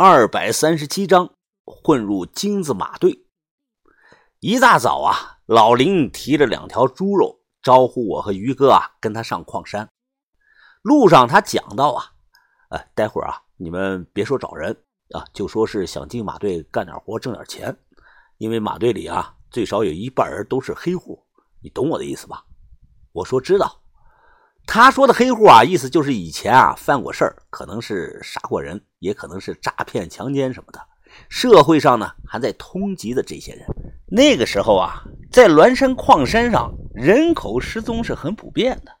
[0.00, 3.26] 二百三十七章混入金子马队。
[4.38, 9.88] 一大早啊，老林提着两条猪肉，招呼我和于哥啊，跟他上矿山。
[10.82, 12.12] 路上他讲到啊，
[12.68, 14.70] 哎，待会儿啊，你们别说找人
[15.10, 17.76] 啊，就说是想进马队干点活挣点钱，
[18.36, 21.26] 因为马队里啊，最少有一半人都是黑户，
[21.60, 22.44] 你懂我的意思吧？
[23.10, 23.82] 我说知道。
[24.70, 30.78] 他说的黑户啊，意思就是以前啊犯过事儿，可能是杀过人，也可能是诈骗、强奸什么的。
[31.30, 33.64] 社会上呢还在通缉的这些人。
[34.06, 38.92] 那个时候啊，在栾山矿山上，人口失踪是很普遍的，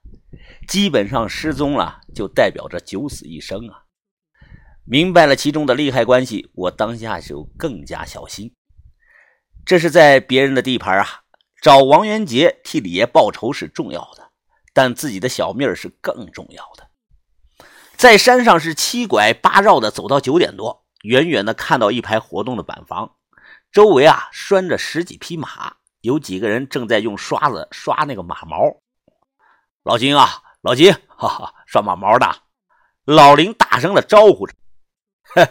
[0.66, 3.84] 基本上失踪了就代表着九死一生啊。
[4.86, 8.50] 明白了其中的利害关系，我当下就更加小心。
[9.66, 11.06] 这是在别人的地盘啊，
[11.60, 14.27] 找王元杰替李爷报仇是重要的。
[14.78, 16.86] 但自己的小命是更重要的。
[17.96, 23.16] 在山上是七拐八绕的走到九点多，远远的看到一排活动的板房，
[23.72, 28.56] 周围啊拴着十几匹马，有几个人正在用刷子刷那个马毛。
[29.82, 32.32] 老金啊，老金，哈哈，刷马毛的。
[33.04, 34.54] 老林大声的招呼着
[35.34, 35.44] ：“嘿，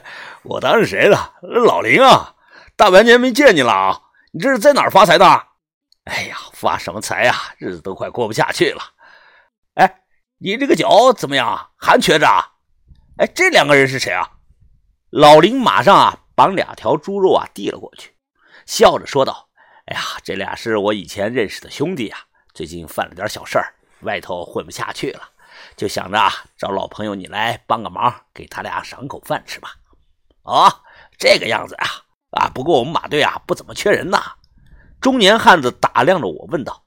[0.43, 1.33] 我当是谁了？
[1.41, 2.33] 老林啊，
[2.77, 4.01] 大半年没见你了啊！
[4.31, 5.25] 你这是在哪儿发财的？
[6.05, 7.35] 哎呀，发什么财呀？
[7.57, 8.81] 日子都快过不下去了。”
[9.77, 10.01] 哎，
[10.39, 11.69] 你这个脚怎么样啊？
[11.77, 12.53] 还瘸着啊？
[13.17, 14.27] 哎，这两个人是谁啊？
[15.11, 18.15] 老林马上啊，把两条猪肉啊递了过去，
[18.65, 19.49] 笑着说道
[19.85, 22.17] ：“哎呀，这俩是我以前认识的兄弟呀，
[22.55, 25.21] 最近犯了点小事儿，外头混不下去了，
[25.75, 29.75] 就想着啊，找老朋友你来帮个忙，给他俩赏口饭吃吧。”
[30.41, 30.67] 哦，
[31.19, 31.85] 这个样子啊，
[32.31, 34.33] 啊，不过我们马队啊不怎么缺人呐。
[34.99, 36.83] 中年汉子打量着我，问道：“。”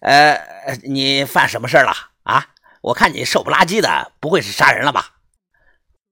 [0.00, 0.40] 呃，
[0.84, 2.46] 你犯什么事了啊？
[2.82, 5.16] 我看你瘦不拉几的，不会是杀人了吧？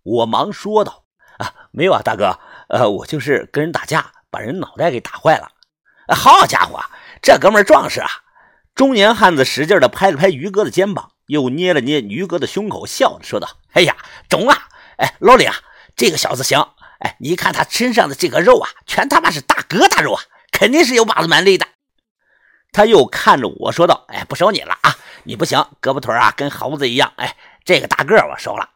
[0.03, 1.05] 我忙说道
[1.39, 5.51] ：“啊，没有啊，大哥，呃，我就是跟人打架，把人脑袋给打坏了。”
[6.15, 6.83] 好家伙，
[7.23, 8.09] 这哥们壮实啊！
[8.75, 13.97] 中年汉子使劲的拍了拍于哥的肩膀，又捏了捏于哥的胸口，笑着说道：“哎呀，
[14.29, 14.69] 中啊！
[14.99, 15.55] 哎，老李啊，
[15.97, 16.61] 这个小子行！
[17.01, 21.67] 哎，你看他身上的这个肉啊，全他妈是大疙瘩肉啊，肯定是有把子蛮力的。”
[22.73, 24.95] 他又看着我说道：“哎，不收你了啊！
[25.25, 27.13] 你不行，胳膊腿啊跟猴子一样。
[27.17, 28.71] 哎，这个大个我收了。”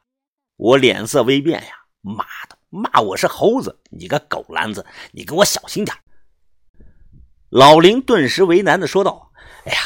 [0.56, 3.80] 我脸色微变呀，妈的，骂我是猴子！
[3.90, 5.96] 你个狗篮子，你给我小心点！
[7.48, 9.32] 老林顿时为难的说道
[9.66, 9.80] ：“哎呀，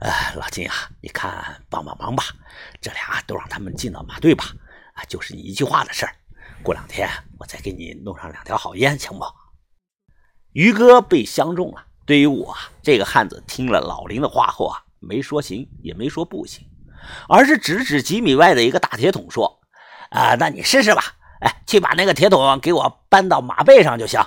[0.00, 2.24] 呃，老金啊，你看帮帮忙吧，
[2.80, 4.44] 这俩都让他们进到马队吧。
[4.94, 6.14] 啊，就是你一句话的事儿。
[6.62, 9.24] 过两天我再给你弄上两条好烟，行不？”
[10.52, 11.86] 于哥被相中了。
[12.12, 16.68] 对于我这个汉子，听了老林的话后啊，没说行，也没说不行，
[17.26, 19.62] 而是指指几米外的一个大铁桶说
[20.12, 21.02] ：“啊，那你试试吧，
[21.40, 24.20] 哎，去把那个铁桶给我搬到马背上就行。”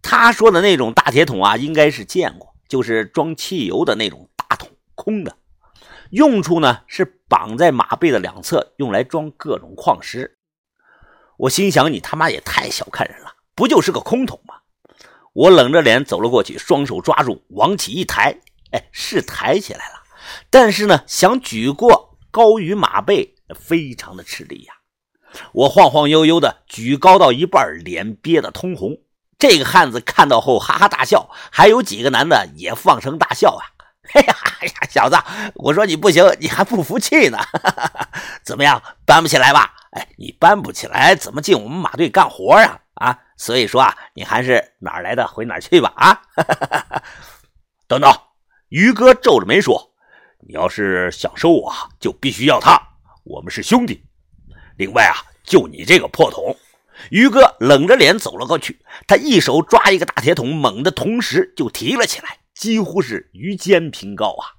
[0.00, 5.36] 他说的那种大铁桶啊，应该是见过，就是装汽油的那种大桶，空的，
[6.08, 10.38] 用处呢是绑在马背的两侧，用来装各种矿石。
[11.36, 14.54] 我心想，你他妈也太小看人了，不就是个空桶吗？
[15.38, 18.36] 我冷着脸走了过去，双手抓住，往起一抬，
[18.72, 20.02] 哎，是抬起来了，
[20.50, 24.74] 但是呢，想举过高于马背，非常的吃力呀。
[25.52, 28.98] 我晃晃悠悠的举高到一半，脸憋得通红。
[29.38, 33.62] 这个汉子看到后哈哈大笑，还有几个男的也放声大笑啊！
[34.14, 35.16] 哎呀呀，小子，
[35.54, 37.38] 我说你不行，你还不服气呢？
[38.42, 39.72] 怎么样，搬不起来吧？
[39.92, 42.80] 哎，你搬不起来，怎么进我们马队干活啊？
[42.94, 43.18] 啊！
[43.38, 45.92] 所以说啊，你还是哪儿来的回哪儿去吧！
[45.96, 46.20] 啊，
[47.86, 48.12] 等等，
[48.68, 49.94] 于哥皱着眉说
[50.46, 52.76] ：“你要是想收我，就必须要他，
[53.24, 54.04] 我们是兄弟。
[54.76, 56.54] 另外啊，就你这个破桶。”
[57.10, 64.58] 于哥冷着脸走了过去，他一手抓一个大铁桶，猛的同时就提了起来，几乎是于肩平高啊。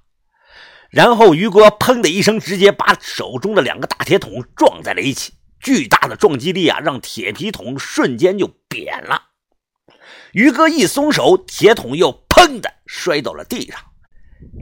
[0.88, 5.34] 然后于哥砰的一声，直接把手中的两个大铁桶撞在了一起。
[5.60, 9.22] 巨大的撞击力啊，让铁皮桶瞬间就扁了。
[10.32, 13.80] 于哥一松手，铁桶又砰的摔到了地上。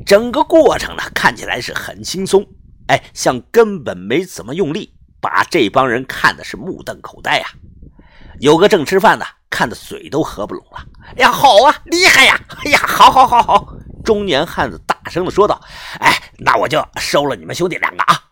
[0.04, 2.46] 整个过程呢，看起来是很轻松，
[2.88, 7.46] 哎，像根本没怎么用力，把这帮人看的是目瞪口呆呀。
[8.40, 10.84] 有个正吃饭的，看的嘴都合不拢了。
[11.16, 12.40] 哎呀，好啊，厉害呀！
[12.64, 13.74] 哎呀，好好好好！
[14.04, 15.60] 中年汉子大声的说道
[16.00, 18.24] ：“哎，那我就收了你们兄弟两个啊。”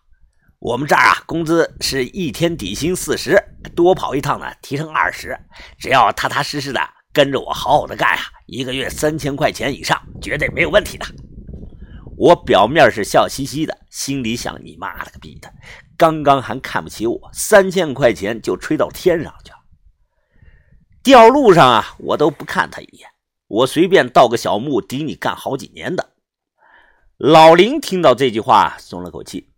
[0.58, 3.36] 我们这儿啊，工资是一天底薪四十，
[3.74, 5.38] 多跑一趟呢，提成二十。
[5.78, 6.80] 只要踏踏实实的
[7.12, 11.06] 跟着我，好好的干啊，一个月三千块钱以上，绝对没有问题的。
[12.16, 15.52] 我表面是笑嘻嘻的，心里想：你妈了个逼的！
[15.98, 19.56] 刚刚还看不起我，三千块钱就吹到天上去了。
[21.02, 23.08] 掉路上啊，我都不看他一眼，
[23.46, 26.14] 我随便盗个小墓，抵你干好几年的。
[27.18, 29.50] 老林听到这句话，松了口气，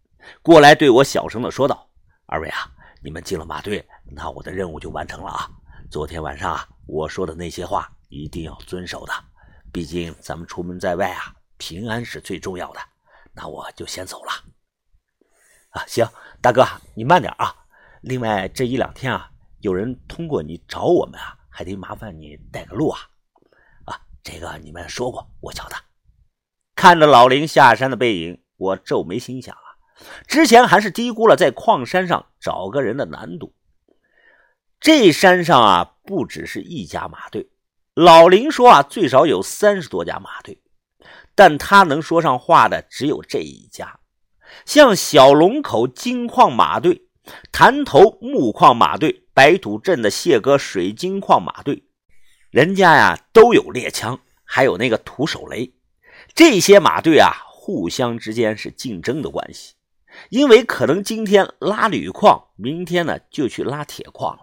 [0.42, 1.88] 过来对我小声的说道
[2.26, 2.70] ：“二位啊，
[3.02, 5.48] 你们进了马队，那我的任务就完成了啊。
[5.90, 9.12] 昨天晚上啊，我说的那些话一定要遵守的，
[9.72, 12.78] 毕竟咱们出门在外啊。”平安是最重要的，
[13.32, 14.30] 那我就先走了。
[15.70, 16.08] 啊，行，
[16.40, 16.64] 大哥
[16.94, 17.52] 你慢点啊。
[18.00, 19.28] 另外这一两天啊，
[19.58, 23.00] 有人通过你找我们啊，还得麻烦你带个路啊。
[23.86, 25.74] 啊，这个你们说过，我晓得。
[26.76, 29.56] 看着老林下山的背影，我皱眉心想，
[30.26, 33.54] 之前还是低估了在矿山上找个人的难度。
[34.80, 37.50] 这山上啊，不只是一家马队，
[37.94, 40.62] 老林说啊，最少有三十多家马队。
[41.34, 44.00] 但他能说上话的只有这一家，
[44.64, 47.08] 像小龙口金矿马队、
[47.52, 51.84] 潭头木矿马队、白土镇的谢哥水晶矿马队，
[52.50, 55.72] 人家呀都有猎枪，还有那个土手雷。
[56.34, 59.74] 这些马队啊，互相之间是竞争的关系，
[60.31, 64.43] 因为可能今天拉铝矿，明天呢就去拉铁矿了。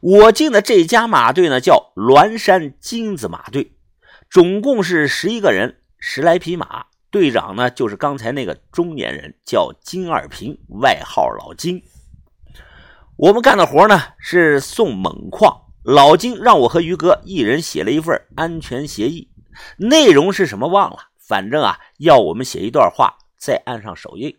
[0.00, 3.72] 我进的这家马队呢，叫栾山金子马队，
[4.30, 5.78] 总共是十一个人。
[5.98, 11.82] 十来匹马，队长呢就是刚才那个中年人，叫金二平，外号老金。
[13.16, 19.30] 我们干的活呢是送锰矿，老金让我和于哥一人写了一份安全协议，
[19.78, 24.36] 内容是什么忘了，反正啊要我们写一段话再按上手印，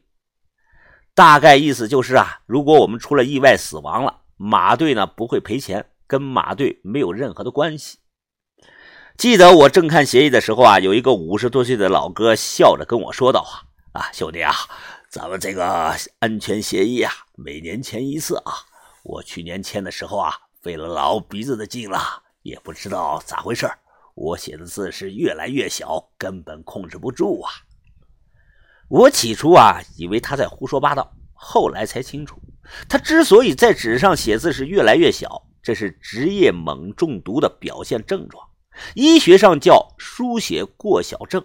[1.17, 7.97] 大概意思就是啊，如果我们出了意外死亡了，马队呢不会赔钱，跟马队没有任何的关系。
[9.17, 13.39] 记得我正看协议的时候啊，有一个五十多岁的老哥笑着跟我说道
[13.93, 14.53] ：“啊啊，兄弟啊，
[15.09, 18.53] 咱们这个安全协议啊，每年签一次啊。
[19.03, 20.31] 我去年签的时候啊，
[20.61, 21.99] 费了老鼻子的劲了，
[22.43, 23.67] 也不知道咋回事
[24.13, 27.49] 我写的字是越来越小，根本控制不住啊。
[28.89, 32.41] 我起初啊，以为他在胡说八道，后来才清楚，
[32.87, 38.43] 他之所以在纸上写字是越来越小，这是职业锰中毒的表现症状。”
[38.93, 41.43] 医学上叫书写过小症，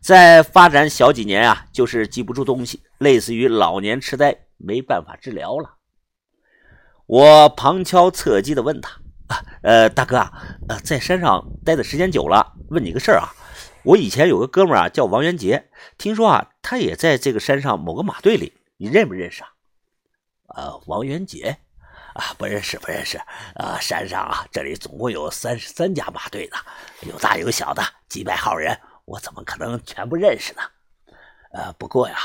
[0.00, 5.74] 再发展小几年啊，就是记不住东西，类似于老年痴呆，没办法治疗了。
[7.06, 9.00] 我旁敲侧击的问他：“，
[9.62, 10.32] 呃，大哥啊，
[10.68, 13.34] 呃，在山上待的时间久了，问你个事儿啊，
[13.88, 19.54] 我以前有个哥们儿啊，叫王元杰，听说啊，他也在这个山上某个马队里，你认不认识啊？”
[20.54, 21.58] 呃，王元杰。
[22.14, 23.16] 啊，不认识，不认识。
[23.54, 26.56] 啊，山上啊，这里总共有三十三家马队呢，
[27.02, 30.62] 有大有小的，几百号人，我怎么可能全部认识呢？
[31.52, 32.16] 呃，不过呀，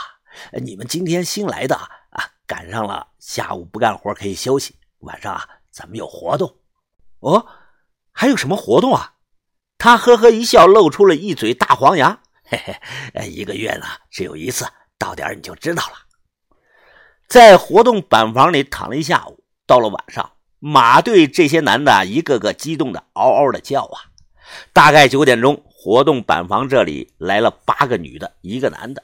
[0.63, 6.57] 你们今天新来的啊，赶上了下午不干活可以休息，晚上啊，咱们有活动。
[7.19, 7.45] 哦，
[8.11, 9.12] 还有什么活动啊？
[9.83, 12.17] 他呵呵一笑，露出了一嘴大黄牙。
[12.45, 12.57] 嘿
[13.13, 14.65] 嘿，一个月呢只有一次，
[14.97, 15.97] 到点你就知道了。
[17.27, 19.43] 在活动板房里躺了一下午。
[19.67, 24.07] 到了晚上，马队这些男的一个个激动的嗷嗷的叫啊！
[24.71, 29.03] 大概九点钟，活动板房这里来了八个女的，一个男的。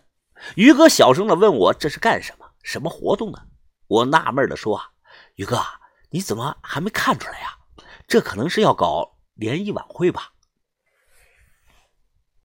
[0.56, 2.46] 于哥小声的问我：“这是干什么？
[2.64, 3.40] 什么活动呢？”
[3.88, 4.86] 我纳闷的说：“啊，
[5.36, 5.62] 于哥，
[6.10, 7.58] 你怎么还没看出来呀？
[8.08, 10.30] 这可能是要搞联谊晚会吧？”